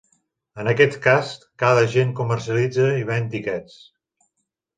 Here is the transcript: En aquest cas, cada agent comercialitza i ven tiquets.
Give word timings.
En 0.61 0.69
aquest 0.69 0.95
cas, 1.03 1.29
cada 1.63 1.83
agent 1.89 2.15
comercialitza 2.21 2.89
i 3.03 3.07
ven 3.11 3.29
tiquets. 3.37 3.79